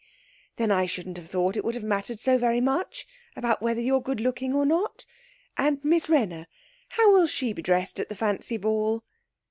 Then 0.55 0.71
I 0.71 0.87
shouldn't 0.87 1.17
have 1.17 1.29
thought 1.29 1.55
it 1.55 1.63
would 1.63 1.75
have 1.75 1.83
mattered 1.83 2.19
so 2.19 2.39
very 2.39 2.59
much 2.59 3.05
about 3.35 3.61
whether 3.61 3.79
you're 3.79 4.01
good 4.01 4.19
looking 4.19 4.51
or 4.51 4.65
not. 4.65 5.05
And 5.57 5.77
Miss 5.85 6.09
Wrenner 6.09 6.47
how 6.89 7.13
will 7.13 7.27
she 7.27 7.53
be 7.53 7.61
dressed 7.61 7.99
at 7.99 8.09
the 8.09 8.15
fancy 8.15 8.57
ball?' 8.57 9.03